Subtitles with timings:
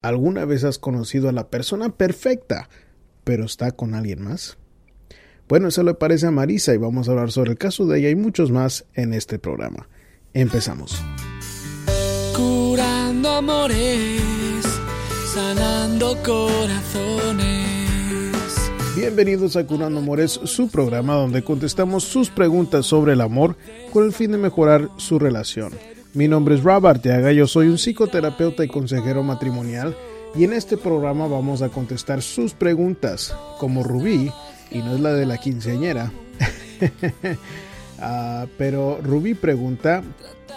[0.00, 2.68] ¿Alguna vez has conocido a la persona perfecta,
[3.24, 4.56] pero está con alguien más?
[5.48, 8.08] Bueno, eso le parece a Marisa y vamos a hablar sobre el caso de ella
[8.08, 9.88] y muchos más en este programa.
[10.34, 11.02] Empezamos.
[12.36, 14.22] Curando amores,
[15.34, 17.66] sanando corazones.
[18.94, 23.56] Bienvenidos a Curando Amores, su programa donde contestamos sus preguntas sobre el amor
[23.92, 25.72] con el fin de mejorar su relación.
[26.14, 29.94] Mi nombre es Rob Arteaga, yo soy un psicoterapeuta y consejero matrimonial
[30.34, 34.32] y en este programa vamos a contestar sus preguntas como Rubí,
[34.70, 36.10] y no es la de la quinceañera,
[38.00, 40.02] ah, pero Rubí pregunta,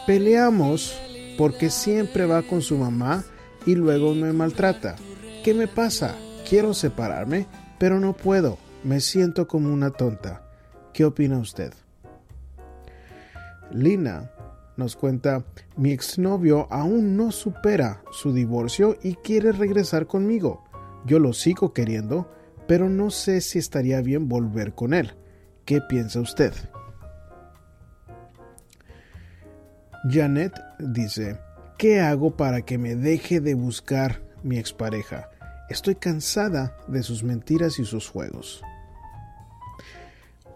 [0.08, 0.98] peleamos
[1.38, 3.26] porque siempre va con su mamá
[3.66, 4.96] y luego me maltrata.
[5.44, 6.16] ¿Qué me pasa?
[6.48, 7.46] Quiero separarme,
[7.78, 8.58] pero no puedo.
[8.84, 10.44] Me siento como una tonta.
[10.94, 11.74] ¿Qué opina usted?
[13.72, 14.31] Lina
[14.82, 15.46] nos cuenta,
[15.78, 20.64] mi exnovio aún no supera su divorcio y quiere regresar conmigo.
[21.06, 22.32] Yo lo sigo queriendo,
[22.68, 25.14] pero no sé si estaría bien volver con él.
[25.66, 26.52] ¿Qué piensa usted?
[30.10, 31.38] Janet dice,
[31.78, 35.30] ¿qué hago para que me deje de buscar mi expareja?
[35.70, 38.64] Estoy cansada de sus mentiras y sus juegos.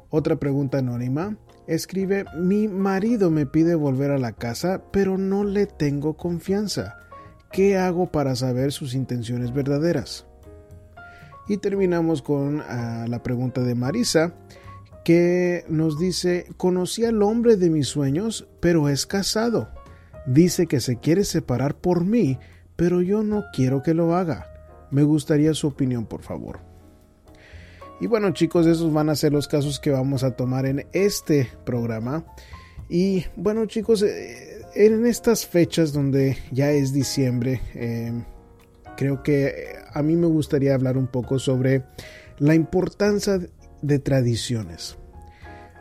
[0.09, 5.66] Otra pregunta anónima escribe, mi marido me pide volver a la casa, pero no le
[5.66, 6.97] tengo confianza.
[7.52, 10.25] ¿Qué hago para saber sus intenciones verdaderas?
[11.47, 14.33] Y terminamos con ah, la pregunta de Marisa,
[15.03, 19.69] que nos dice, conocí al hombre de mis sueños, pero es casado.
[20.25, 22.39] Dice que se quiere separar por mí,
[22.75, 24.47] pero yo no quiero que lo haga.
[24.89, 26.59] Me gustaría su opinión, por favor.
[27.99, 31.49] Y bueno chicos, esos van a ser los casos que vamos a tomar en este
[31.65, 32.25] programa.
[32.89, 38.11] Y bueno chicos, eh, en estas fechas donde ya es diciembre, eh,
[38.97, 41.83] creo que a mí me gustaría hablar un poco sobre
[42.38, 43.39] la importancia
[43.81, 44.97] de tradiciones.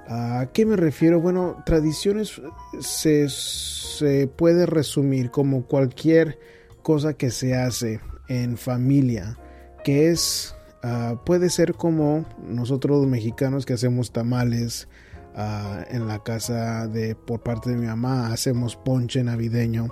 [0.07, 1.21] ¿A qué me refiero?
[1.21, 2.41] Bueno, tradiciones
[2.81, 6.39] se, se puede resumir como cualquier
[6.83, 9.39] cosa que se hace en familia,
[9.83, 10.55] que es
[10.87, 14.87] Ah, puede ser como nosotros los mexicanos que hacemos tamales
[15.35, 19.89] ah, en la casa de por parte de mi mamá, hacemos ponche navideño.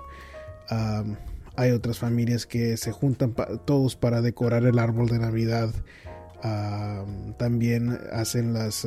[0.68, 1.02] Ah,
[1.56, 5.70] hay otras familias que se juntan todos para decorar el árbol de Navidad.
[7.38, 8.86] también hacen las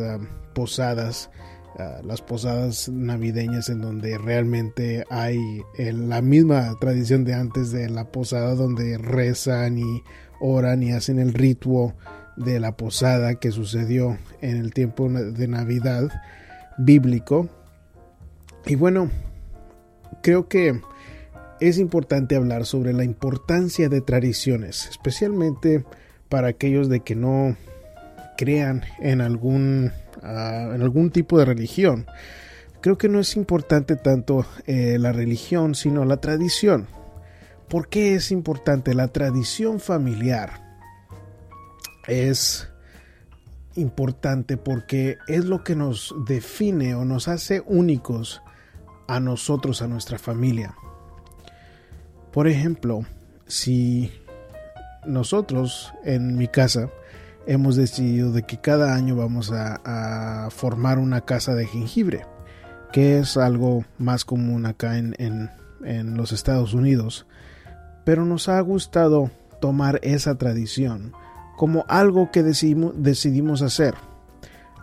[0.54, 1.32] posadas,
[2.04, 8.56] las posadas navideñas en donde realmente hay la misma tradición de antes de la posada
[8.56, 10.04] donde rezan y
[10.40, 11.94] oran y hacen el ritual
[12.35, 16.09] de la posada que sucedió en el tiempo de Navidad
[16.78, 17.50] bíblico.
[18.66, 19.09] Y bueno,
[20.22, 20.81] creo que
[21.59, 25.85] es importante hablar sobre la importancia de tradiciones, especialmente
[26.29, 27.56] para aquellos de que no
[28.38, 29.91] crean en algún,
[30.22, 32.07] ah, en algún tipo de religión.
[32.81, 36.88] Creo que no es importante tanto eh, la religión, sino la tradición.
[37.70, 38.94] ¿Por qué es importante?
[38.94, 40.62] La tradición familiar
[42.08, 42.70] es
[43.76, 48.42] importante porque es lo que nos define o nos hace únicos
[49.08, 50.75] a nosotros, a nuestra familia.
[52.31, 53.06] Por ejemplo,
[53.48, 54.12] si
[55.06, 56.90] nosotros en mi casa
[57.48, 62.25] hemos decidido de que cada año vamos a, formar una casa de jengibre,
[62.92, 67.25] que es algo más común acá en, en los Estados Unidos,
[68.06, 69.30] pero nos ha gustado
[69.60, 71.12] tomar esa tradición
[71.58, 73.96] como algo que decidimos, decidimos hacer.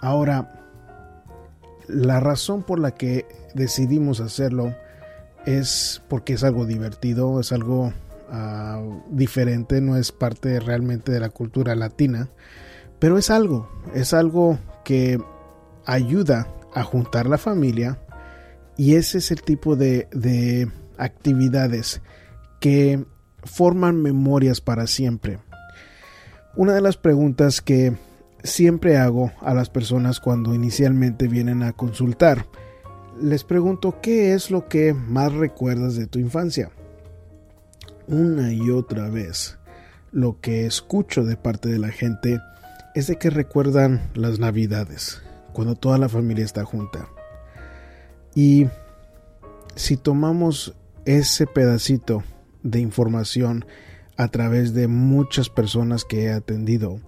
[0.01, 0.63] Ahora,
[1.89, 4.75] la razón por la que decidimos hacerlo
[5.47, 7.93] es porque es algo divertido, es algo
[8.31, 12.29] ah, diferente, no es parte realmente de la cultura latina,
[12.99, 15.21] pero es algo, es algo que
[15.85, 17.99] ayuda a juntar la familia
[18.77, 22.01] y ese es el tipo de, de actividades
[22.61, 23.05] que
[23.45, 25.39] forman memorias para siempre.
[26.55, 27.97] Una de las preguntas que
[28.43, 32.47] siempre hago a las personas cuando inicialmente vienen a consultar,
[33.21, 36.71] les pregunto qué es lo que más recuerdas de tu infancia.
[38.07, 39.59] Una y otra vez,
[40.11, 42.41] lo que escucho de parte de la gente
[42.95, 45.23] es de que recuerdan las navidades,
[45.53, 47.09] cuando toda la familia está junta.
[48.35, 48.67] Y
[49.75, 50.75] si tomamos
[51.05, 52.23] ese pedacito
[52.63, 53.65] de información
[54.17, 57.01] a través de muchas personas que he atendido.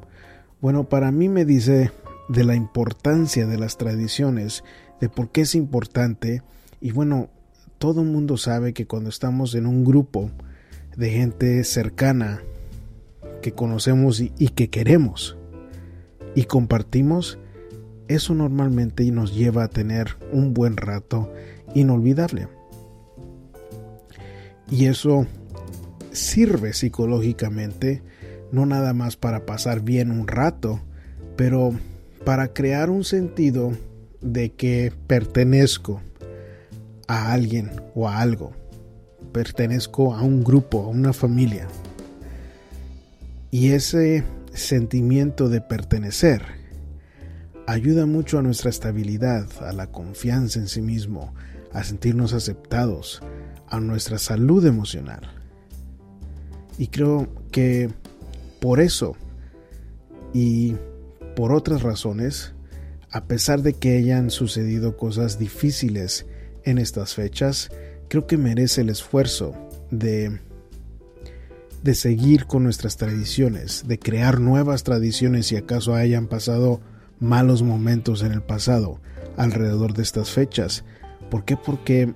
[0.61, 1.91] Bueno, para mí me dice
[2.29, 4.65] de la importancia de las tradiciones,
[5.01, 6.43] de por qué es importante
[6.81, 7.29] y bueno,
[7.79, 10.31] todo el mundo sabe que cuando estamos en un grupo
[10.97, 12.41] de gente cercana
[13.43, 15.37] que conocemos y, y que queremos
[16.35, 17.39] y compartimos,
[18.09, 21.33] eso normalmente nos lleva a tener un buen rato
[21.75, 22.49] inolvidable.
[24.71, 25.27] Y eso
[26.15, 28.03] sirve psicológicamente,
[28.53, 30.81] no nada más para pasar bien un rato,
[31.37, 31.75] pero
[32.25, 33.73] para crear un sentido
[34.21, 36.01] de que pertenezco
[37.07, 38.53] a alguien o a algo.
[39.33, 41.69] Pertenezco a un grupo, a una familia.
[43.51, 46.43] Y ese sentimiento de pertenecer
[47.67, 51.35] ayuda mucho a nuestra estabilidad, a la confianza en sí mismo,
[51.73, 53.23] a sentirnos aceptados,
[53.69, 55.44] a nuestra salud emocional.
[56.79, 57.91] Y creo que
[58.61, 59.17] por eso
[60.33, 60.75] y
[61.37, 62.53] por otras razones,
[63.11, 66.27] a pesar de que hayan sucedido cosas difíciles
[66.65, 67.71] en estas fechas,
[68.09, 69.55] creo que merece el esfuerzo
[69.91, 70.41] de
[71.85, 76.81] de seguir con nuestras tradiciones, de crear nuevas tradiciones si acaso hayan pasado
[77.21, 79.03] malos momentos en el pasado
[79.37, 80.83] alrededor de estas fechas.
[81.31, 81.59] ¿Por qué?
[81.59, 82.15] Porque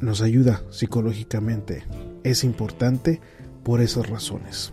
[0.00, 1.82] nos ayuda psicológicamente.
[2.26, 3.20] Es importante
[3.62, 4.72] por esas razones.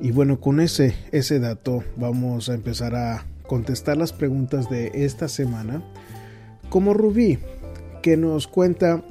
[0.00, 5.26] Y bueno, con ese, ese dato vamos a empezar a contestar las preguntas de esta
[5.26, 5.82] semana.
[6.70, 7.40] Como Rubí,
[8.02, 9.02] que nos cuenta,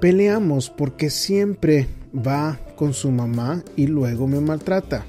[0.00, 5.06] peleamos porque siempre va con su mamá y luego me maltrata.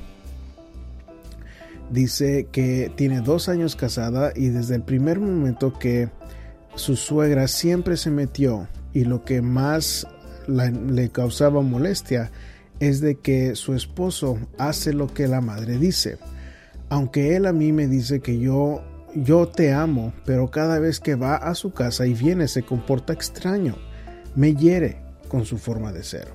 [1.89, 6.09] Dice que tiene dos años casada y desde el primer momento que
[6.75, 10.07] su suegra siempre se metió y lo que más
[10.47, 12.31] le causaba molestia
[12.79, 16.17] es de que su esposo hace lo que la madre dice.
[16.89, 18.81] Aunque él a mí me dice que yo
[19.15, 23.13] yo te amo, pero cada vez que va a su casa y viene se comporta
[23.13, 23.75] extraño.
[24.35, 24.97] Me hiere
[25.27, 26.27] con su forma de ser.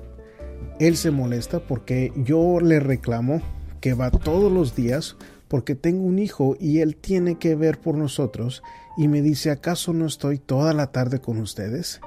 [0.79, 3.41] Él se molesta porque yo le reclamo
[3.79, 5.15] que va todos los días
[5.47, 8.63] porque tengo un hijo y él tiene que ver por nosotros
[8.97, 12.01] y me dice ¿acaso no estoy toda la tarde con ustedes?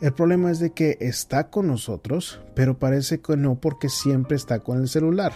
[0.00, 4.60] El problema es de que está con nosotros, pero parece que no porque siempre está
[4.60, 5.32] con el celular.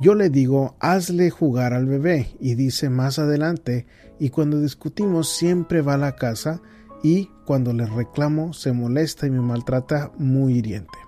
[0.00, 3.86] Yo le digo, hazle jugar al bebé, y dice más adelante,
[4.18, 6.62] y cuando discutimos siempre va a la casa,
[7.02, 10.98] y cuando le reclamo se molesta y me maltrata muy hiriente.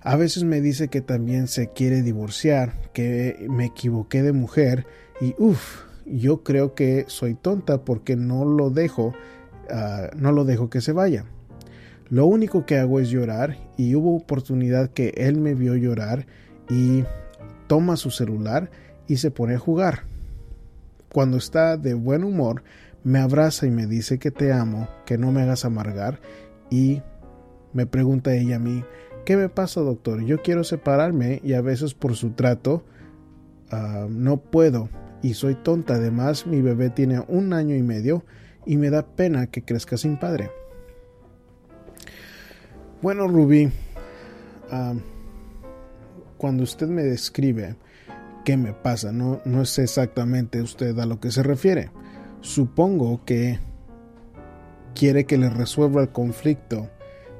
[0.00, 4.84] A veces me dice que también se quiere divorciar, que me equivoqué de mujer,
[5.20, 9.12] y uff, yo creo que soy tonta porque no lo dejo,
[9.70, 11.24] ah, no lo dejo que se vaya.
[12.08, 16.26] Lo único que hago es llorar y hubo oportunidad que él me vio llorar
[16.70, 17.04] y
[17.66, 18.70] toma su celular
[19.08, 20.04] y se pone a jugar.
[21.12, 22.62] Cuando está de buen humor,
[23.02, 26.20] me abraza y me dice que te amo, que no me hagas amargar
[26.70, 27.02] y
[27.72, 28.84] me pregunta ella a mí,
[29.24, 30.24] ¿qué me pasa doctor?
[30.24, 32.84] Yo quiero separarme y a veces por su trato
[33.70, 34.88] ah, no puedo
[35.22, 35.94] y soy tonta.
[35.94, 38.24] Además, mi bebé tiene un año y medio
[38.64, 40.50] y me da pena que crezca sin padre.
[43.06, 43.70] Bueno, Ruby,
[46.36, 47.76] cuando usted me describe
[48.44, 51.92] qué me pasa, no, no es exactamente usted a lo que se refiere.
[52.40, 53.60] Supongo que
[54.96, 56.90] quiere que le resuelva el conflicto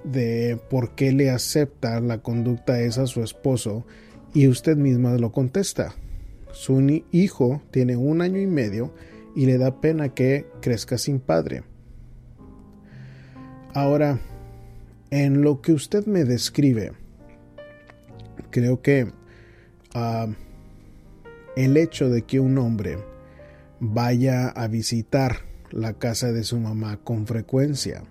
[0.04, 3.84] de por qué le acepta la conducta esa a su esposo
[4.34, 5.96] y usted misma lo contesta.
[6.52, 8.94] Su hijo tiene un año y medio
[9.34, 11.64] y le da pena que crezca sin padre.
[13.74, 14.20] Ahora,
[15.10, 16.92] en lo que usted me describe,
[18.50, 19.10] creo que
[19.94, 20.28] ah,
[21.56, 22.98] el hecho de que un hombre
[23.80, 28.02] vaya a visitar la casa de su mamá con frecuencia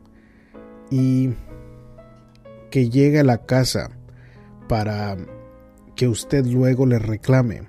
[0.89, 1.31] y
[2.69, 3.91] que llegue a la casa
[4.67, 5.17] para
[5.95, 7.63] que usted luego le reclame.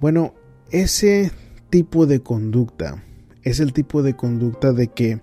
[0.00, 0.34] Bueno,
[0.70, 1.32] ese
[1.68, 3.02] tipo de conducta
[3.42, 5.20] es el tipo de conducta de que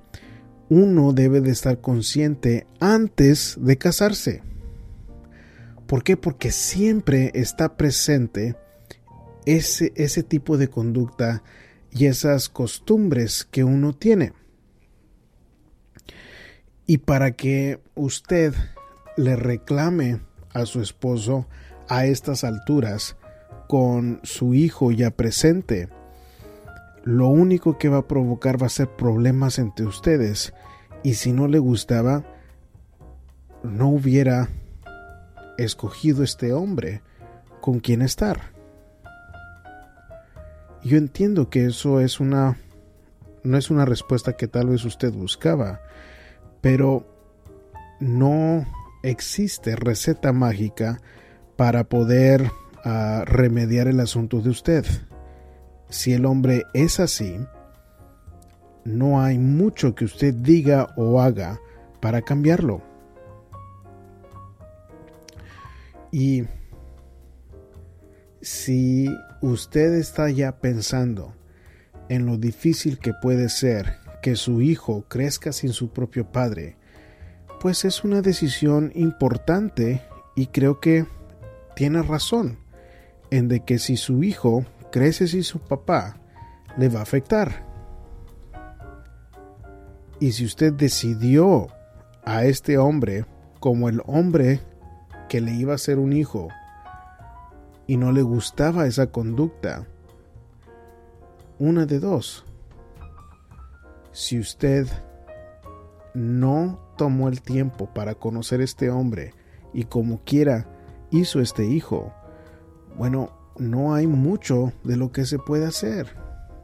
[0.69, 4.43] uno debe de estar consciente antes de casarse.
[5.87, 6.17] ¿Por qué?
[6.17, 8.55] Porque siempre está presente
[9.45, 11.43] ese, ese tipo de conducta
[11.91, 14.33] y esas costumbres que uno tiene.
[16.85, 18.53] Y para que usted
[19.15, 20.21] le reclame
[20.53, 21.47] a su esposo
[21.87, 23.15] a estas alturas
[23.67, 25.89] con su hijo ya presente,
[27.07, 30.53] lo único que va a provocar va a ser problemas entre ustedes
[31.03, 32.25] y si no le gustaba,
[33.63, 34.49] no hubiera
[35.57, 37.01] escogido este hombre
[37.61, 38.51] con quien estar.
[40.83, 42.57] Yo entiendo que eso es una
[43.41, 45.79] no es una respuesta que tal vez usted buscaba,
[46.59, 47.07] pero
[48.01, 48.65] no
[49.01, 50.99] existe receta mágica
[51.55, 52.51] para poder
[52.83, 54.85] ah, remediar el asunto de usted.
[55.89, 57.37] Si el hombre es así,
[58.83, 61.59] no hay mucho que usted diga o haga
[61.99, 62.81] para cambiarlo.
[66.11, 66.45] Y
[68.41, 69.09] si
[69.41, 71.33] usted está ya pensando
[72.09, 76.77] en lo difícil que puede ser que su hijo crezca sin su propio padre,
[77.59, 80.01] pues es una decisión importante
[80.35, 81.05] y creo que
[81.75, 82.59] tiene razón
[83.31, 86.17] en de que si su hijo crece sin su papá,
[86.77, 87.65] le va a afectar.
[90.19, 91.67] Y si usted decidió
[92.25, 93.25] a este hombre
[93.59, 94.61] como el hombre
[95.29, 96.49] que le iba a ser un hijo
[97.85, 99.87] y no le gustaba esa conducta,
[101.59, 102.45] una de dos.
[104.11, 104.87] Si usted
[106.13, 109.33] no tomó el tiempo para conocer este hombre
[109.73, 110.67] y como quiera
[111.11, 112.13] hizo este hijo,
[112.97, 116.07] bueno, no hay mucho de lo que se puede hacer.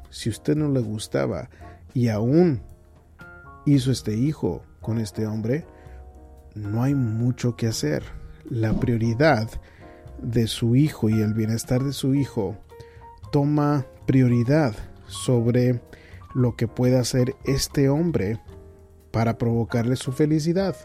[0.09, 1.49] Si usted no le gustaba
[1.93, 2.61] y aún
[3.65, 5.65] hizo este hijo con este hombre,
[6.55, 8.03] no hay mucho que hacer.
[8.49, 9.49] La prioridad
[10.21, 12.57] de su hijo y el bienestar de su hijo
[13.31, 14.75] toma prioridad
[15.07, 15.81] sobre
[16.35, 18.39] lo que pueda hacer este hombre
[19.11, 20.75] para provocarle su felicidad.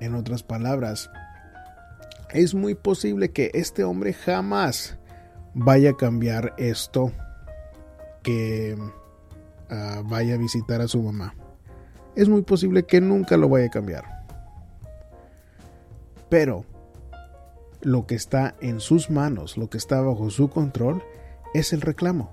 [0.00, 1.10] En otras palabras,
[2.34, 4.98] es muy posible que este hombre jamás
[5.54, 7.12] vaya a cambiar esto
[8.24, 8.76] que
[9.70, 11.34] ah, vaya a visitar a su mamá.
[12.16, 14.04] Es muy posible que nunca lo vaya a cambiar.
[16.28, 16.64] Pero
[17.82, 21.02] lo que está en sus manos, lo que está bajo su control,
[21.54, 22.32] es el reclamo.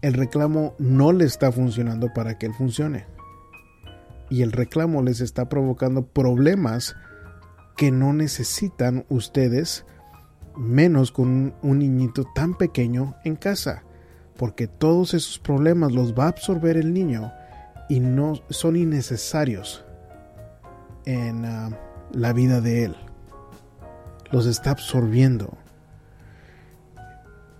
[0.00, 3.04] El reclamo no le está funcionando para que él funcione.
[4.30, 6.96] Y el reclamo les está provocando problemas
[7.76, 9.84] que no necesitan ustedes,
[10.56, 13.84] menos con un niñito tan pequeño en casa,
[14.36, 17.32] porque todos esos problemas los va a absorber el niño
[17.88, 19.84] y no son innecesarios
[21.04, 21.70] en ah,
[22.12, 22.96] la vida de él.
[24.30, 25.56] Los está absorbiendo.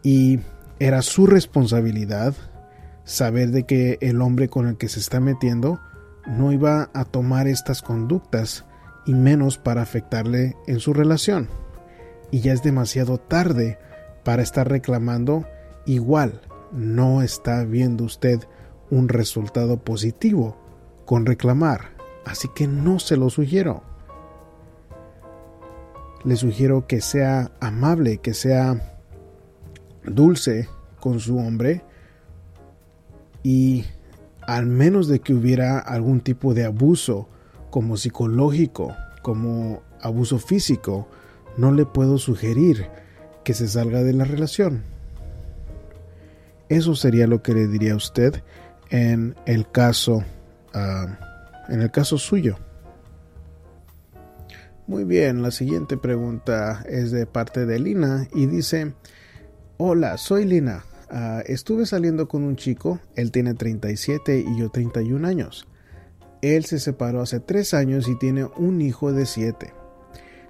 [0.02, 0.40] Y
[0.78, 2.34] era su responsabilidad
[3.04, 5.80] saber de que el hombre con el que se está metiendo
[6.26, 8.64] no iba a tomar estas conductas
[9.06, 11.48] y menos para afectarle en su relación.
[12.30, 13.78] Y ya es demasiado tarde
[14.24, 15.46] para estar reclamando
[15.86, 16.42] igual.
[16.72, 18.40] No está viendo usted
[18.90, 20.56] un resultado positivo
[21.04, 21.96] con reclamar.
[22.24, 23.82] Así que no se lo sugiero.
[26.24, 28.98] Le sugiero que sea amable, que sea
[30.04, 31.84] dulce con su hombre
[33.44, 33.84] y
[34.42, 37.28] al menos de que hubiera algún tipo de abuso
[37.76, 41.06] como psicológico, como abuso físico,
[41.58, 42.86] no le puedo sugerir
[43.44, 44.82] que se salga de la relación.
[46.70, 48.42] Eso sería lo que le diría a usted
[48.88, 50.24] en el caso,
[50.72, 51.18] ah,
[51.68, 52.56] en el caso suyo.
[54.86, 58.94] Muy bien, la siguiente pregunta es de parte de Lina y dice,
[59.76, 60.86] hola, soy Lina.
[61.10, 65.66] Ah, estuve saliendo con un chico, él tiene 37 y yo 31 años.
[66.54, 69.72] Él se separó hace 3 años y tiene un hijo de 7.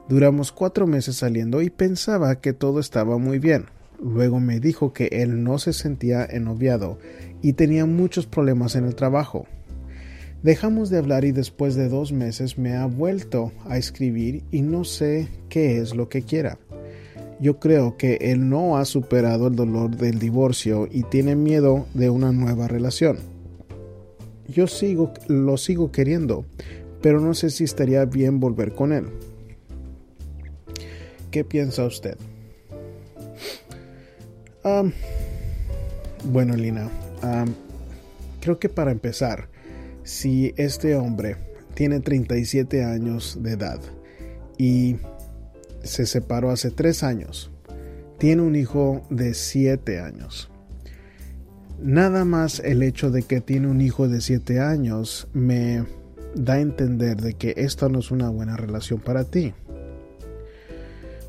[0.08, 3.66] Duramos 4 meses saliendo y pensaba que todo estaba muy bien.
[4.02, 6.98] Luego me dijo que él no se sentía enoviado
[7.40, 9.46] y tenía muchos problemas en el trabajo.
[10.42, 14.84] Dejamos de hablar y después de dos meses me ha vuelto a escribir y no
[14.84, 16.58] sé qué es lo que quiera.
[17.40, 22.10] Yo creo que él no ha superado el dolor del divorcio y tiene miedo de
[22.10, 23.35] una nueva relación.
[24.48, 26.44] Yo sigo, lo sigo queriendo,
[27.02, 29.06] pero no sé si estaría bien volver con él.
[31.30, 32.16] ¿Qué piensa usted?
[36.24, 36.90] bueno, Lina,
[38.40, 39.48] creo que para empezar,
[40.02, 41.36] si este hombre
[41.74, 43.80] tiene 37 años de edad
[44.58, 44.96] y
[45.82, 47.50] se separó hace tres años.
[48.18, 50.50] Tiene un hijo de siete años.
[51.80, 55.84] Nada más el hecho de que tiene un hijo de siete años me
[56.34, 59.52] da a entender de que esta no es una buena relación para ti.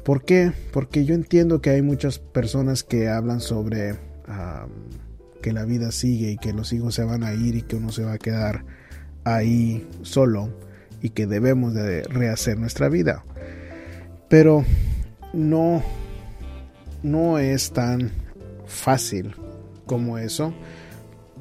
[0.05, 0.53] ¿Por qué?
[0.71, 3.95] Porque yo entiendo que hay muchas personas que hablan sobre
[5.41, 7.91] que la vida sigue y que los hijos se van a ir y que uno
[7.91, 8.63] se va a quedar
[9.25, 10.49] ahí solo
[11.01, 13.23] y que debemos de rehacer nuestra vida.
[14.29, 14.63] Pero
[15.33, 15.83] no,
[17.03, 18.11] no es tan
[18.65, 19.35] fácil
[19.87, 20.53] como eso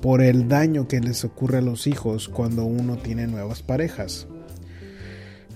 [0.00, 4.26] por el daño que les ocurre a los hijos cuando uno tiene nuevas parejas.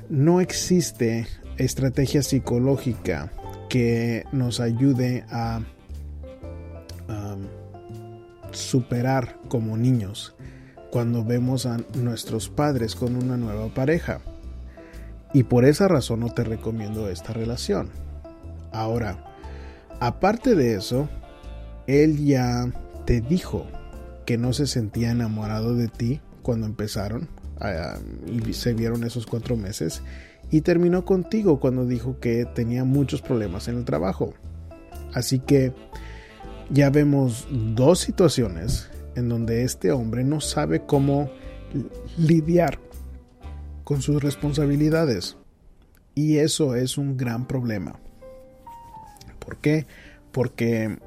[0.08, 3.30] no existe estrategia psicológica
[3.68, 5.60] que nos ayude a
[8.52, 10.34] superar como niños
[10.90, 14.20] cuando vemos a nuestros padres con una nueva pareja.
[15.32, 17.90] Y por esa razón no te recomiendo esta relación.
[18.72, 19.24] Ahora,
[20.00, 21.08] aparte de eso,
[21.90, 22.70] él ya
[23.04, 23.66] te dijo
[24.24, 27.28] que no se sentía enamorado de ti cuando empezaron
[27.58, 30.02] ah, y se vieron esos cuatro meses
[30.50, 34.34] y terminó contigo cuando dijo que tenía muchos problemas en el trabajo.
[35.12, 35.72] Así que
[36.70, 41.30] ya vemos dos situaciones en donde este hombre no sabe cómo
[42.16, 42.78] lidiar
[43.84, 45.36] con sus responsabilidades.
[46.14, 47.98] Y eso es un gran problema.
[49.38, 49.86] ¿Por qué?
[50.32, 50.98] Porque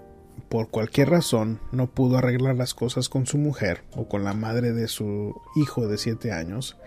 [0.53, 4.71] por cualquier razón no pudo arreglar las cosas con su mujer o con la madre
[4.71, 6.77] de su hijo de 7 años.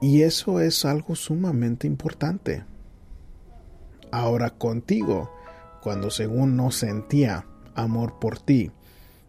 [0.00, 2.62] Y eso es algo sumamente importante.
[4.12, 5.32] Ahora contigo,
[5.82, 8.70] cuando según no sentía amor por ti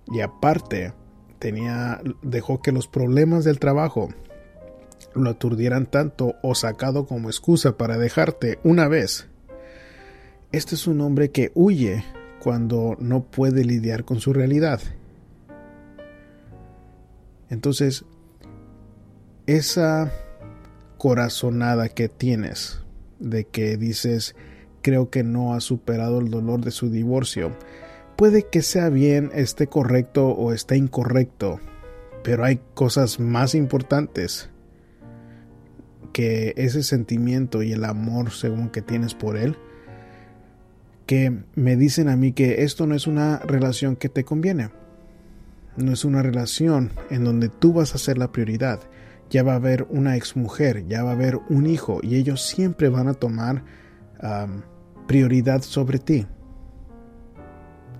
[0.06, 0.94] y aparte
[1.40, 4.10] tenía dejó que los problemas del trabajo
[5.16, 9.30] lo aturdieran tanto o sacado como excusa para dejarte una vez.
[10.52, 12.06] Este es un hombre que huye
[12.42, 14.82] cuando no puede lidiar con su realidad.
[17.50, 18.06] Entonces,
[19.46, 20.12] esa
[20.98, 22.82] corazonada que tienes
[23.20, 24.36] de que dices,
[24.82, 27.52] creo que no ha superado el dolor de su divorcio,
[28.16, 31.60] puede que sea bien, esté correcto o esté incorrecto,
[32.24, 34.50] pero hay cosas más importantes
[36.14, 39.58] que ese sentimiento y el amor según que tienes por él,
[41.12, 44.70] que me dicen a mí que esto no es una relación que te conviene.
[45.76, 48.80] No es una relación en donde tú vas a ser la prioridad.
[49.30, 52.88] Ya va a haber una exmujer, ya va a haber un hijo y ellos siempre
[52.88, 53.66] van a tomar
[55.06, 56.28] prioridad sobre ti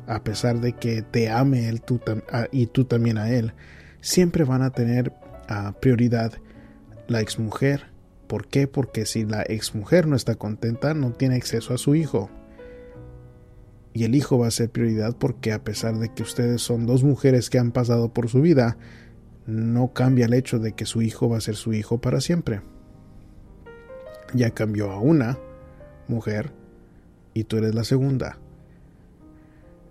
[0.08, 2.00] a pesar de que te ame él tú,
[2.54, 3.54] y tú también a él,
[4.00, 5.12] siempre van a tener
[5.82, 6.32] prioridad
[7.10, 7.88] la exmujer.
[8.28, 8.70] ¿Por qué?
[8.70, 12.30] Porque si la exmujer no está contenta, no tiene acceso a su hijo.
[13.94, 17.04] Y el hijo va a ser prioridad porque a pesar de que ustedes son dos
[17.04, 18.78] mujeres que han pasado por su vida,
[19.46, 22.62] no cambia el hecho de que su hijo va a ser su hijo para siempre.
[24.34, 25.38] Ya cambió a una
[26.08, 26.54] mujer
[27.34, 28.38] y tú eres la segunda.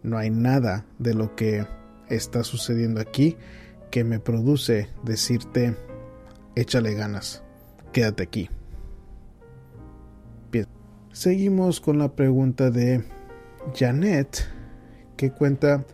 [0.03, 1.67] No hay nada de lo que
[2.09, 3.37] está sucediendo aquí
[3.91, 5.77] que me produce decirte,
[6.55, 7.43] échale ganas,
[7.93, 8.49] quédate aquí.
[10.51, 10.67] Bien,
[11.13, 13.05] seguimos con la pregunta de
[13.75, 14.47] Janet,
[15.17, 15.85] que cuenta,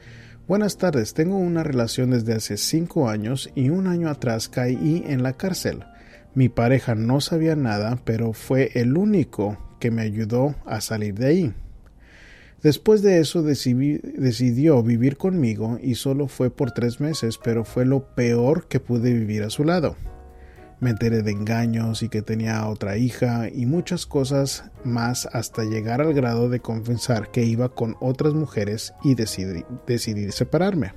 [0.46, 5.22] buenas tardes, tengo una relación desde hace cinco años y un año atrás caí en
[5.22, 5.84] la cárcel.
[6.34, 11.26] Mi pareja no sabía nada, pero fue el único que me ayudó a salir de
[11.26, 11.54] ahí.
[12.62, 18.14] Después de eso decidió vivir conmigo y solo fue por tres meses, pero fue lo
[18.14, 19.96] peor que pude vivir a su lado.
[20.78, 26.02] Me enteré de engaños y que tenía otra hija y muchas cosas más hasta llegar
[26.02, 30.92] al grado de confesar que iba con otras mujeres y decidí, decidir separarme.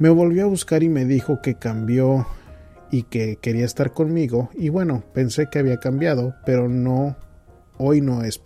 [0.00, 2.26] Me volvió a buscar y me dijo que cambió
[2.90, 7.16] y que quería estar conmigo y bueno, pensé que había cambiado, pero no
[7.78, 8.40] hoy no es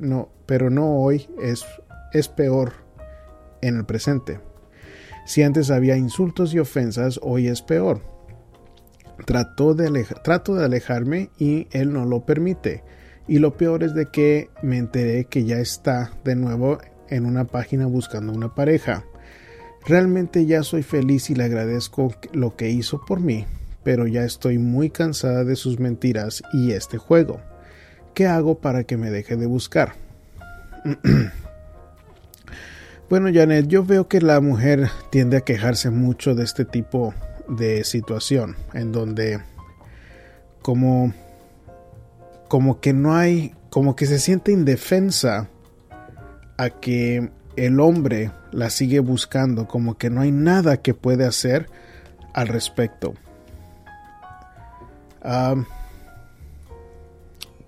[0.00, 1.64] no, pero no hoy es,
[2.12, 2.72] es peor
[3.60, 4.40] en el presente.
[5.24, 8.17] Si antes había insultos y ofensas, hoy es peor.
[9.26, 12.82] De, trato de alejarme y él no lo permite.
[13.26, 16.78] Y lo peor es de que me enteré que ya está de nuevo
[17.08, 19.04] en una página buscando una pareja.
[19.86, 23.46] Realmente ya soy feliz y le agradezco lo que hizo por mí,
[23.84, 27.40] pero ya estoy muy cansada de sus mentiras y este juego.
[28.14, 29.92] ¿Qué hago para que me deje de buscar?
[33.10, 37.27] bueno, Janet, yo veo que la mujer tiende a quejarse mucho de este tipo de
[37.84, 39.40] situación, en donde
[40.62, 41.12] como
[42.48, 45.48] como que no hay, como que se siente indefensa
[46.56, 51.68] a que el hombre la sigue buscando, como que no hay nada que puede hacer
[52.32, 53.14] al respecto.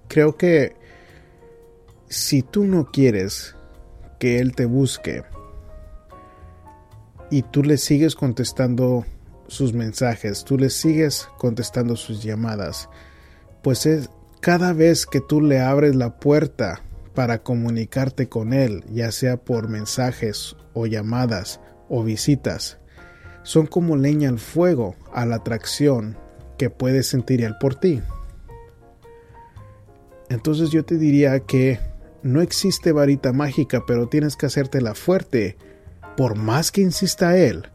[0.08, 0.74] Creo que
[2.08, 3.54] si tú no quieres
[4.18, 5.22] que Él te busque
[7.30, 9.04] y tú le sigues contestando
[9.50, 12.88] sus mensajes, tú le sigues contestando sus llamadas,
[13.62, 14.08] pues es
[14.40, 16.82] cada vez que tú le abres la puerta
[17.14, 22.78] para comunicarte con Él, ya sea por mensajes o llamadas o visitas,
[23.42, 26.16] son como leña al fuego a la atracción
[26.56, 28.00] que puede sentir Él por ti.
[30.28, 31.80] Entonces yo te diría que
[32.22, 35.56] no existe varita mágica, pero tienes que hacértela fuerte,
[36.16, 37.66] por más que insista él,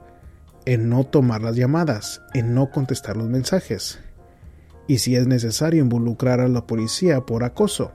[0.65, 3.99] en no tomar las llamadas, en no contestar los mensajes,
[4.87, 7.91] y si es necesario involucrar a la policía por acoso.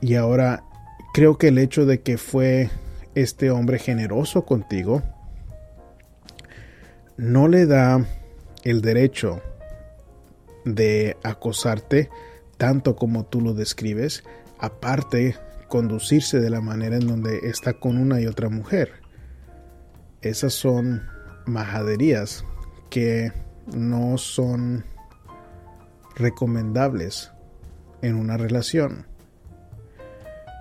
[0.00, 0.64] Y ahora
[1.12, 2.70] creo que el hecho de que fue
[3.14, 5.02] este hombre generoso contigo
[7.16, 8.04] no le da
[8.64, 9.40] el derecho
[10.64, 12.10] de acosarte
[12.56, 14.24] tanto como tú lo describes,
[14.58, 15.36] aparte
[15.68, 19.03] conducirse de la manera en donde está con una y otra mujer.
[20.24, 21.06] Esas son
[21.44, 22.46] majaderías
[22.88, 23.30] que
[23.74, 24.86] no son
[26.16, 27.30] recomendables
[28.00, 29.06] en una relación.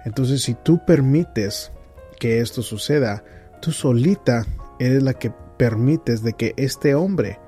[0.03, 1.71] Entonces, si tú permites
[2.19, 3.23] que esto suceda,
[3.61, 4.45] tú solita
[4.79, 7.39] eres la que permites de que este hombre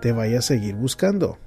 [0.00, 1.38] te vaya a seguir buscando.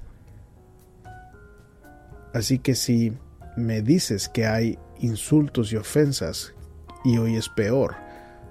[2.34, 3.16] Así que si
[3.56, 6.54] me dices que hay insultos y ofensas
[7.02, 7.96] y hoy es peor,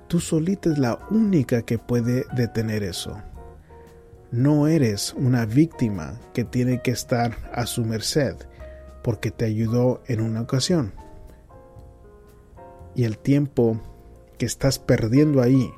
[0.08, 3.22] tú solita es la única que puede detener eso.
[4.32, 8.36] No eres una víctima que tiene que estar a su merced
[9.04, 10.94] porque te ayudó en una ocasión.
[12.96, 13.80] Y el tiempo
[14.38, 15.72] que estás perdiendo ahí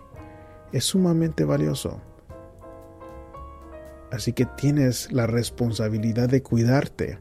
[0.71, 2.01] es sumamente valioso.
[4.11, 7.19] Así que tienes la responsabilidad de cuidarte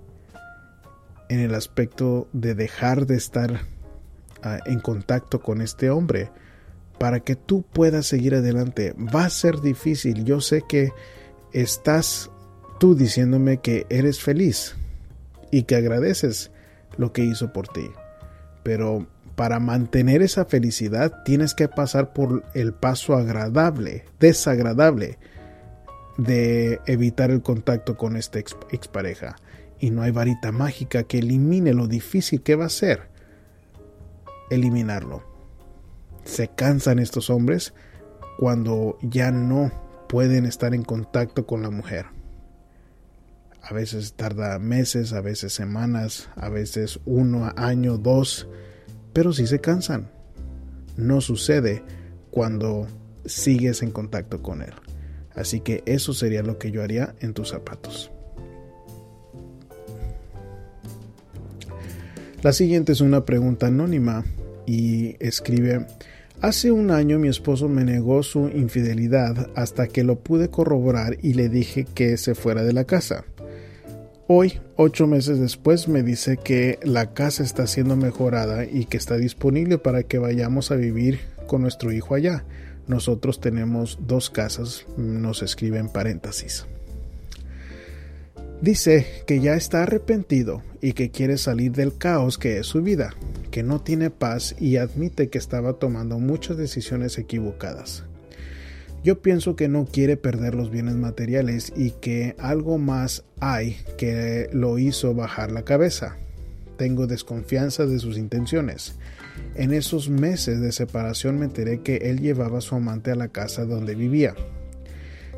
[1.28, 3.60] en el aspecto de dejar de estar
[4.42, 6.30] ah, en contacto con este hombre
[6.98, 8.94] para que tú puedas seguir adelante.
[8.94, 10.24] Va a ser difícil.
[10.24, 10.90] Yo sé que
[11.52, 12.30] estás
[12.78, 14.76] tú diciéndome que eres feliz
[15.50, 16.50] y que agradeces
[16.96, 17.90] lo que hizo por ti.
[18.62, 19.06] Pero
[19.36, 25.18] para mantener esa felicidad tienes que pasar por el paso agradable, desagradable
[26.16, 29.36] de evitar el contacto con esta expareja.
[29.78, 33.02] Y no hay varita mágica que elimine lo difícil que va a ser
[34.50, 35.27] eliminarlo.
[36.28, 37.72] Se cansan estos hombres
[38.38, 39.72] cuando ya no
[40.10, 42.04] pueden estar en contacto con la mujer.
[43.62, 48.46] A veces tarda meses, a veces semanas, a veces uno año, dos,
[49.14, 50.10] pero sí se cansan.
[50.98, 51.82] No sucede
[52.30, 52.86] cuando
[53.24, 54.74] sigues en contacto con él.
[55.34, 58.12] Así que eso sería lo que yo haría en tus zapatos.
[62.42, 64.24] La siguiente es una pregunta anónima
[64.68, 65.86] y escribe,
[66.40, 71.34] Hace un año mi esposo me negó su infidelidad hasta que lo pude corroborar y
[71.34, 73.24] le dije que se fuera de la casa.
[74.28, 79.16] Hoy, ocho meses después, me dice que la casa está siendo mejorada y que está
[79.16, 82.44] disponible para que vayamos a vivir con nuestro hijo allá.
[82.86, 86.66] Nosotros tenemos dos casas, nos escribe en paréntesis.
[88.60, 93.14] Dice que ya está arrepentido y que quiere salir del caos que es su vida,
[93.50, 98.04] que no tiene paz y admite que estaba tomando muchas decisiones equivocadas.
[99.04, 104.50] Yo pienso que no quiere perder los bienes materiales y que algo más hay que
[104.52, 106.16] lo hizo bajar la cabeza.
[106.76, 108.96] Tengo desconfianza de sus intenciones.
[109.54, 113.28] En esos meses de separación me enteré que él llevaba a su amante a la
[113.28, 114.34] casa donde vivía.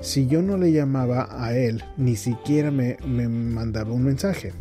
[0.01, 4.53] Si yo no le llamaba a él, ni siquiera me, mandaba un mensaje.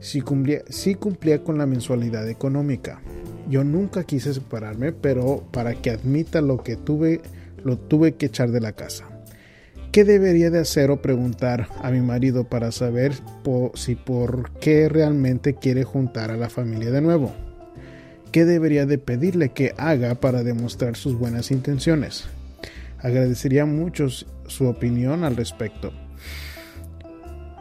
[0.00, 0.62] Si cumplía,
[0.98, 3.00] cumplía con la mensualidad económica.
[3.48, 7.20] Yo nunca quise separarme, pero para que admita lo que tuve,
[7.64, 9.04] lo tuve que echar de la casa.
[9.92, 13.14] ¿Qué debería de hacer o preguntar a mi marido para saber
[13.74, 17.32] si por qué realmente quiere juntar a la familia de nuevo?
[18.30, 22.24] ¿Qué debería de pedirle que haga para demostrar sus buenas intenciones?
[22.98, 25.92] Agradecería mucho su opinión al respecto.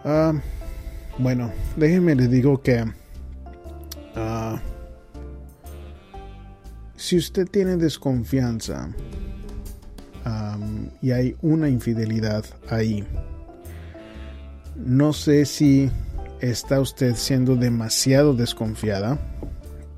[0.03, 0.33] Ah,
[1.17, 2.83] bueno, déjenme les digo que
[4.15, 4.59] ah,
[6.95, 8.89] si usted tiene desconfianza
[11.01, 13.05] y hay una infidelidad ahí,
[14.75, 15.91] no sé si
[16.41, 19.19] está usted siendo demasiado desconfiada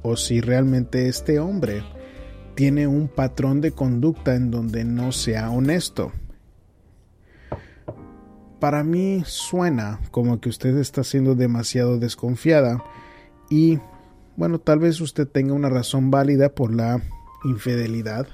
[0.01, 1.83] o si realmente este hombre
[2.55, 6.11] tiene un patrón de conducta en donde no sea honesto.
[8.59, 12.83] Para mí suena como que usted está siendo demasiado desconfiada
[13.49, 13.79] y
[14.35, 17.01] bueno, tal vez usted tenga una razón válida por la
[17.43, 18.27] infidelidad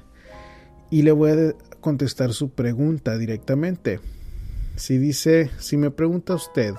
[0.89, 3.99] y le voy a contestar su pregunta directamente.
[4.75, 6.73] Si dice, si me pregunta usted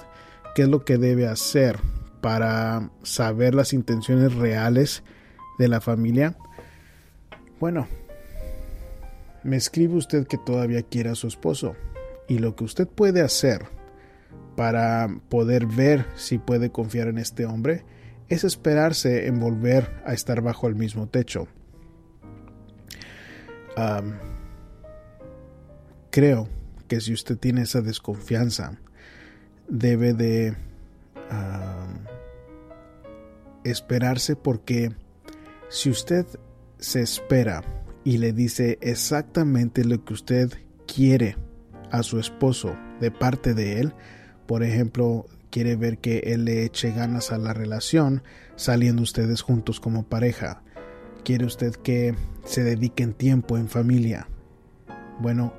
[0.54, 1.78] qué es lo que debe hacer
[2.22, 5.02] para saber las intenciones reales
[5.58, 6.36] de la familia,
[7.60, 7.88] bueno,
[9.42, 11.76] me escribe usted que todavía quiere a su esposo
[12.28, 13.66] y lo que usted puede hacer
[14.56, 17.84] para poder ver si puede confiar en este hombre
[18.28, 21.46] es esperarse en volver a estar bajo el mismo techo.
[26.10, 26.48] creo
[26.86, 28.78] que si usted tiene esa desconfianza,
[29.68, 30.54] debe de
[33.64, 34.92] esperarse porque
[35.68, 36.24] si usted
[36.78, 37.64] se espera
[38.04, 40.52] y le dice exactamente lo que usted
[40.86, 41.36] quiere
[41.94, 43.94] a su esposo de parte de él,
[44.46, 48.24] por ejemplo, quiere ver que él le eche ganas a la relación
[48.56, 50.64] saliendo ustedes juntos como pareja,
[51.22, 54.26] quiere usted que se dediquen tiempo en familia.
[55.20, 55.54] Bueno,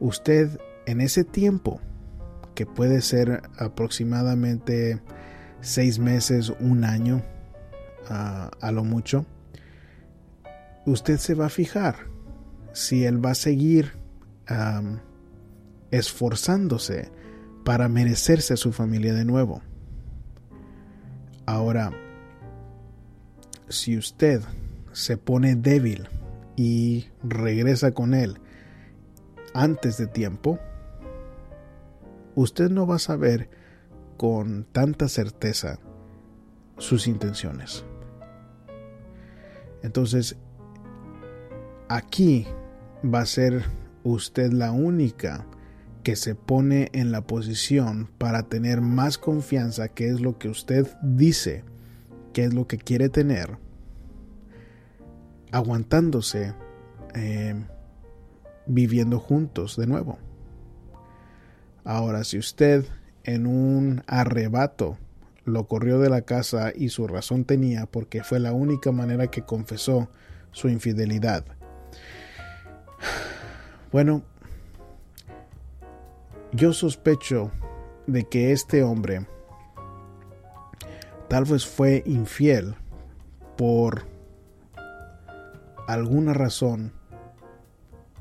[0.00, 1.80] usted en ese tiempo,
[2.56, 5.00] que puede ser aproximadamente
[5.60, 7.22] seis meses, un año,
[8.08, 9.24] a lo mucho,
[10.84, 12.08] usted se va a fijar
[12.72, 13.92] si él va a seguir
[15.96, 17.10] esforzándose
[17.64, 19.62] para merecerse a su familia de nuevo.
[21.46, 21.92] Ahora,
[23.68, 24.40] si usted
[24.92, 26.08] se pone débil
[26.56, 28.38] y regresa con él
[29.54, 30.58] antes de tiempo,
[32.34, 33.48] usted no va a saber
[34.16, 35.78] con tanta certeza
[36.78, 37.84] sus intenciones.
[39.82, 40.36] Entonces,
[41.88, 42.46] aquí
[43.04, 43.64] va a ser
[44.04, 45.46] usted la única
[46.06, 50.86] que se pone en la posición para tener más confianza que es lo que usted
[51.02, 51.64] dice,
[52.32, 53.58] que es lo que quiere tener,
[55.50, 56.54] aguantándose,
[57.16, 57.60] eh,
[58.68, 60.20] viviendo juntos de nuevo.
[61.82, 62.84] Ahora, si usted
[63.24, 64.98] en un arrebato
[65.44, 69.42] lo corrió de la casa y su razón tenía porque fue la única manera que
[69.42, 70.08] confesó
[70.52, 71.44] su infidelidad.
[73.92, 74.24] Bueno,
[76.56, 77.52] yo sospecho
[78.06, 79.26] de que este hombre
[81.28, 82.74] tal vez fue infiel
[83.58, 84.06] por
[85.86, 86.92] alguna razón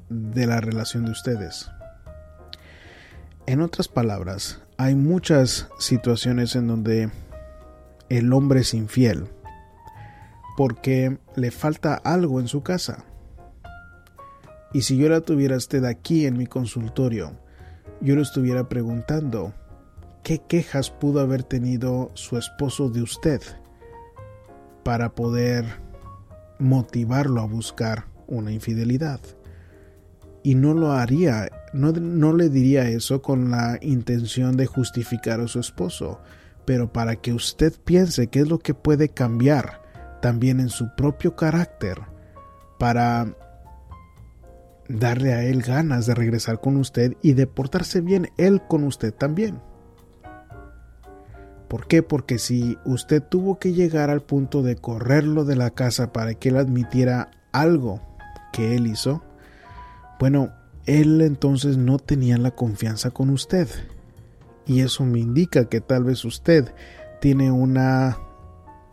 [0.10, 1.72] de la relación de ustedes.
[3.46, 7.10] En otras palabras, hay muchas situaciones en donde
[8.10, 9.30] el hombre es infiel
[10.58, 13.06] porque le falta algo en su casa.
[14.74, 17.45] Y si yo la tuviera usted aquí en mi consultorio,
[18.06, 19.54] yo le estuviera preguntando,
[20.24, 23.42] ¿qué quejas pudo haber tenido su esposo de usted
[24.84, 25.66] para poder
[26.60, 29.20] motivarlo a buscar una infidelidad?
[30.46, 35.48] y no lo haría, no, no, le diría eso con la intención de justificar a
[35.48, 36.22] su esposo,
[36.66, 39.82] pero para que usted piense qué es lo que puede cambiar
[40.22, 42.00] también en su propio carácter
[42.78, 43.36] para
[44.88, 49.14] darle a él ganas de regresar con usted y de portarse bien él con usted
[49.14, 49.62] también.
[51.68, 52.04] ¿Por qué?
[52.04, 56.50] Porque si usted tuvo que llegar al punto de correrlo de la casa para que
[56.50, 58.02] él admitiera algo
[58.54, 59.24] que él hizo,
[60.20, 60.54] bueno,
[60.86, 63.68] él entonces no tenía la confianza con usted.
[64.68, 66.74] Y eso me indica que tal vez usted
[67.20, 68.18] tiene una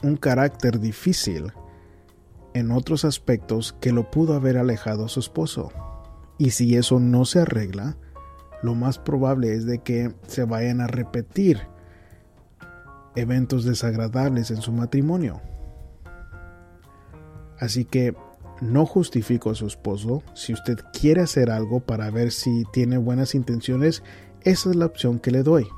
[0.02, 1.52] un carácter difícil
[2.54, 5.72] en otros aspectos que lo pudo haber alejado a su esposo.
[6.38, 7.96] Y si eso no se arregla,
[8.62, 11.60] lo más probable es de que se vayan a repetir
[13.14, 15.40] eventos desagradables en su matrimonio.
[17.58, 18.14] Así que
[18.60, 20.22] no justifico a su esposo.
[20.34, 24.02] Si usted quiere hacer algo para ver si tiene buenas intenciones,
[24.42, 25.68] esa es la opción que le doy.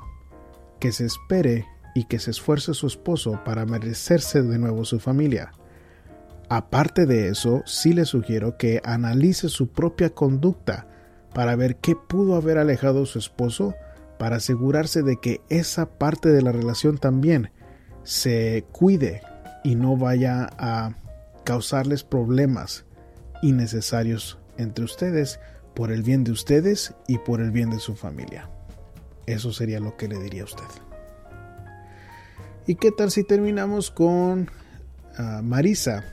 [0.81, 5.53] Que se espere y que se esfuerce su esposo para merecerse de nuevo su familia.
[6.55, 10.87] Aparte de eso, sí le sugiero que analice su propia conducta
[11.35, 13.75] para ver qué pudo haber alejado a su esposo
[14.21, 17.51] para asegurarse de que esa parte de la relación también
[18.05, 19.21] se cuide
[19.65, 20.95] y no vaya a
[21.43, 22.85] causarles problemas
[23.43, 25.41] innecesarios entre ustedes
[25.75, 28.49] por el bien de ustedes y por el bien de su familia.
[29.27, 30.63] Eso sería lo que le diría a usted.
[32.69, 34.49] ¿Y qué tal si terminamos con
[35.19, 36.05] ah, Marisa?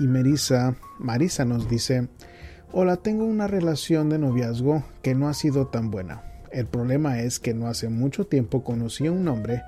[0.00, 2.08] Y Marisa, Marisa nos dice,
[2.72, 6.22] hola, tengo una relación de noviazgo que no ha sido tan buena.
[6.50, 9.62] El problema es que no hace mucho tiempo conocí a un hombre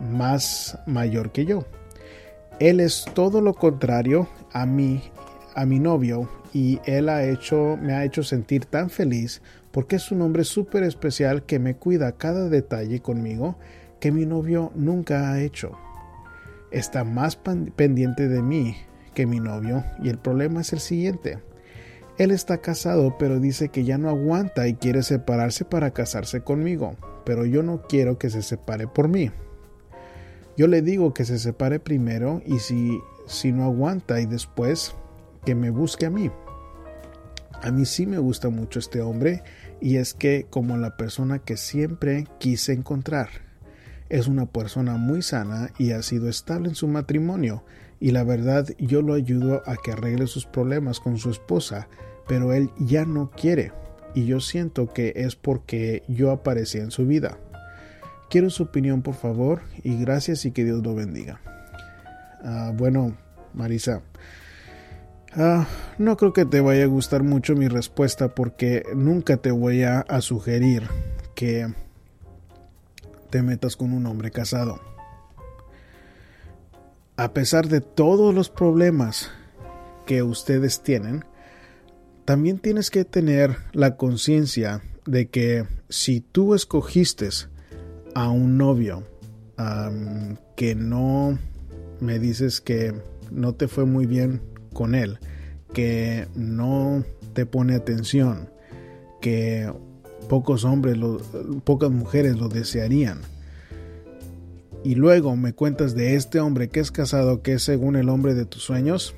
[0.00, 1.66] más mayor que yo.
[2.58, 5.04] Él es todo lo contrario a mí,
[5.54, 10.10] a mi novio, y él ha hecho, me ha hecho sentir tan feliz porque es
[10.10, 13.56] un hombre súper especial que me cuida cada detalle conmigo
[14.00, 15.78] que mi novio nunca ha hecho.
[16.72, 18.76] Está más pendiente de mí
[19.16, 21.38] que mi novio y el problema es el siguiente.
[22.18, 26.96] Él está casado, pero dice que ya no aguanta y quiere separarse para casarse conmigo,
[27.24, 29.30] pero yo no quiero que se separe por mí.
[30.58, 34.94] Yo le digo que se separe primero y si, si no aguanta y después
[35.46, 36.30] que me busque a mí.
[37.62, 39.42] A mí sí me gusta mucho este hombre
[39.80, 43.28] y es que como la persona que siempre quise encontrar.
[44.10, 47.64] Es una persona muy sana y ha sido estable en su matrimonio
[48.00, 51.88] y la verdad yo lo ayudo a que arregle sus problemas con su esposa,
[52.26, 53.72] pero él ya no quiere
[54.14, 57.38] y yo siento que es porque yo aparecí en su vida.
[58.30, 61.40] Quiero su opinión por favor y gracias y que Dios lo bendiga.
[62.42, 63.16] Ah, bueno,
[63.54, 64.02] Marisa,
[65.38, 65.66] Ah,
[65.98, 70.02] no creo que te vaya a gustar mucho mi respuesta porque nunca te voy a,
[70.22, 70.88] sugerir
[71.34, 71.66] que
[73.28, 74.80] te metas con un hombre casado.
[77.18, 79.30] A pesar de todos los problemas
[80.04, 81.24] que ustedes tienen,
[82.26, 87.30] también tienes que tener la conciencia de que si tú escogiste
[88.14, 89.04] a un novio
[90.56, 91.38] que no
[92.00, 92.94] me dices que
[93.30, 94.42] no te fue muy bien
[94.74, 95.18] con él,
[95.72, 97.02] que no
[97.32, 98.50] te pone atención,
[99.22, 99.72] que
[100.28, 100.98] pocos hombres,
[101.64, 103.20] pocas mujeres lo desearían.
[104.84, 108.34] Y luego me cuentas de este hombre que es casado, que es según el hombre
[108.34, 109.14] de tus sueños.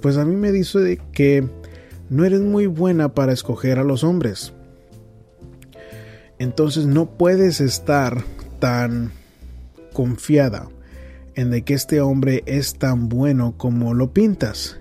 [0.00, 1.46] Pues a mí me dice que
[2.08, 4.52] no eres muy buena para escoger a los hombres.
[6.38, 8.22] Entonces no puedes estar
[8.58, 9.12] tan
[9.92, 10.68] confiada
[11.34, 14.78] en de que este hombre es tan bueno como lo pintas.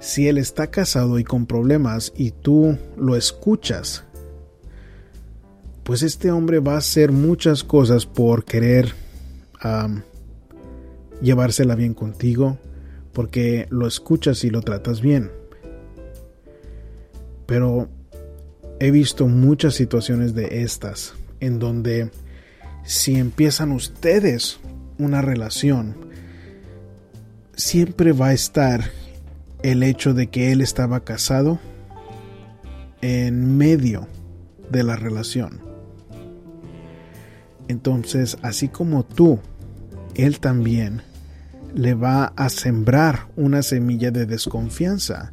[0.00, 4.04] Si él está casado y con problemas y tú lo escuchas,
[5.88, 8.92] pues este hombre va a hacer muchas cosas por querer
[11.22, 12.58] llevársela bien contigo,
[13.14, 15.30] porque lo escuchas y lo tratas bien.
[17.46, 17.88] Pero
[18.80, 22.10] he visto muchas situaciones de estas, en donde
[22.84, 24.60] si empiezan ustedes
[24.98, 25.96] una relación,
[27.56, 28.90] siempre va a estar
[29.62, 31.58] el hecho de que él estaba casado
[33.00, 34.06] en medio
[34.70, 35.66] de la relación.
[37.68, 39.38] Entonces, así como tú,
[40.14, 41.02] él también
[41.74, 45.32] le va a sembrar una semilla de desconfianza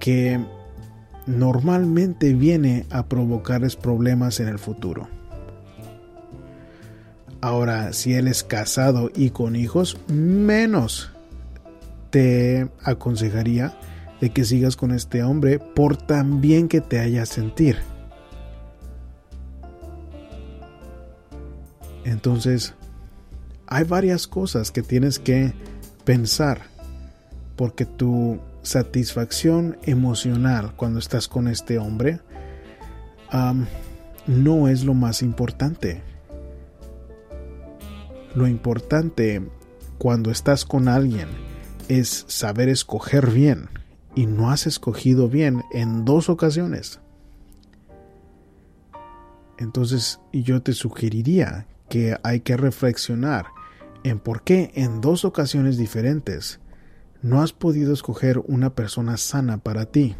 [0.00, 0.40] que
[1.26, 5.08] normalmente viene a provocarles problemas en el futuro.
[7.40, 11.12] Ahora, si él es casado y con hijos, menos
[12.10, 13.78] te aconsejaría
[14.20, 17.76] de que sigas con este hombre por tan bien que te haya sentir.
[22.06, 22.74] Entonces,
[23.66, 25.52] hay varias cosas que tienes que
[26.04, 26.62] pensar
[27.56, 32.20] porque tu satisfacción emocional cuando estás con este hombre
[34.28, 36.00] no es lo más importante.
[38.36, 39.42] Lo importante
[39.98, 41.28] cuando estás con alguien
[41.88, 43.68] es saber escoger bien
[44.14, 47.00] y no has escogido bien en dos ocasiones.
[49.58, 53.46] Entonces yo te sugeriría que hay que reflexionar
[54.02, 56.60] en por qué en dos ocasiones diferentes
[57.22, 60.14] no has podido escoger una persona sana para ti.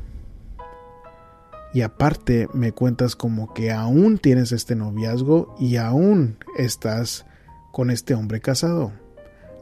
[1.73, 7.27] Y aparte me cuentas como que aún tienes este noviazgo y aún estás
[7.73, 8.93] con este hombre casado.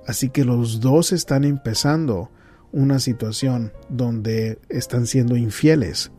[0.06, 2.30] Así que los dos están empezando
[2.72, 6.12] una situación donde están siendo infieles.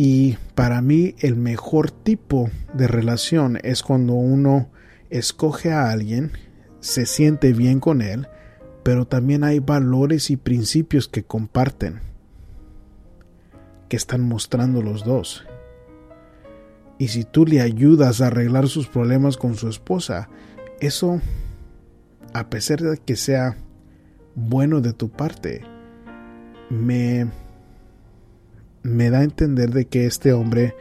[0.00, 4.70] Y para mí el mejor tipo de relación es cuando uno
[5.10, 6.30] escoge a alguien,
[6.78, 8.28] se siente bien con él,
[8.84, 11.98] pero también hay valores y principios que comparten,
[13.88, 15.44] que están mostrando los dos.
[16.98, 20.28] Y si tú le ayudas a arreglar sus problemas con su esposa,
[20.78, 21.20] eso,
[22.34, 23.56] a pesar de que sea
[24.36, 25.62] bueno de tu parte,
[26.70, 27.26] me,
[28.88, 30.74] me da a entender de que este hombre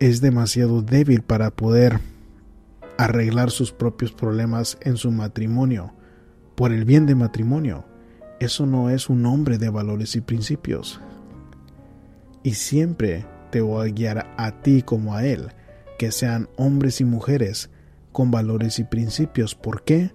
[0.00, 2.00] es demasiado débil para poder
[2.98, 5.92] arreglar sus propios problemas en su matrimonio,
[6.54, 7.84] por el bien de matrimonio.
[8.40, 11.00] Eso no es un hombre de valores y principios.
[12.42, 15.48] Y siempre te voy a guiar a ti como a Él,
[15.98, 17.70] que sean hombres y mujeres
[18.12, 19.54] con valores y principios.
[19.54, 20.12] ¿Por qué?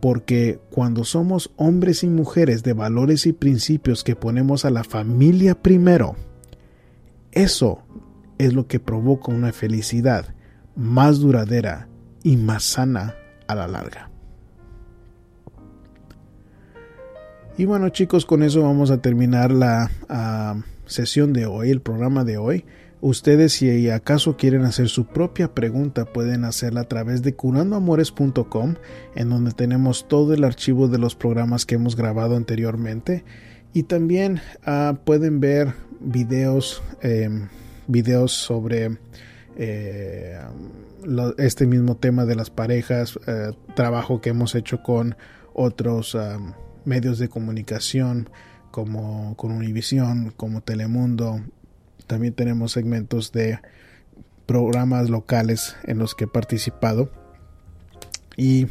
[0.00, 5.60] Porque cuando somos hombres y mujeres de valores y principios que ponemos a la familia
[5.60, 6.16] primero,
[7.32, 7.82] eso
[8.38, 10.34] es lo que provoca una felicidad
[10.76, 11.88] más duradera
[12.22, 13.14] y más sana
[13.46, 14.10] a la larga.
[17.56, 19.90] Y bueno chicos, con eso vamos a terminar la
[20.86, 22.64] sesión de hoy, el programa de hoy.
[23.00, 28.74] Ustedes si acaso quieren hacer su propia pregunta pueden hacerla a través de curandoamores.com
[29.14, 33.24] en donde tenemos todo el archivo de los programas que hemos grabado anteriormente
[33.72, 37.28] y también uh, pueden ver videos, eh,
[37.86, 38.98] videos sobre
[39.56, 40.38] eh,
[41.38, 45.16] este mismo tema de las parejas, eh, trabajo que hemos hecho con
[45.54, 46.16] otros
[46.84, 48.30] medios de comunicación
[48.70, 51.40] como con Univision, como Telemundo.
[52.06, 53.58] También tenemos segmentos de
[54.46, 57.10] programas locales en los que he participado.
[58.36, 58.68] Y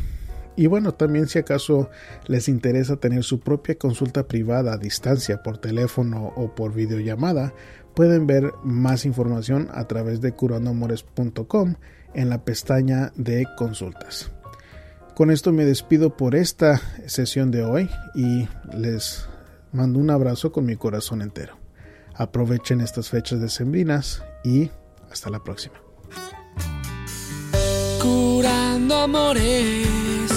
[0.57, 1.89] y bueno, también si acaso
[2.25, 7.53] les interesa tener su propia consulta privada a distancia por teléfono o por videollamada,
[7.93, 11.75] pueden ver más información a través de curandoamores.com
[12.15, 14.31] en la pestaña de consultas.
[15.13, 19.27] Con esto me despido por esta sesión de hoy y les
[19.71, 21.57] mando un abrazo con mi corazón entero.
[22.15, 24.71] Aprovechen estas fechas decembrinas y
[25.11, 25.75] hasta la próxima.
[28.01, 30.36] Curando amores